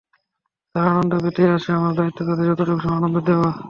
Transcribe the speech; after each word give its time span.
তাঁরা 0.75 0.89
আনন্দ 0.91 1.13
পেতেই 1.23 1.49
আসে, 1.55 1.69
আমার 1.73 1.93
দায়িত্ব 1.97 2.19
তাঁদের 2.27 2.47
যতটুকু 2.49 2.79
সম্ভব 2.83 2.97
আনন্দ 2.99 3.17
দেওয়া। 3.27 3.49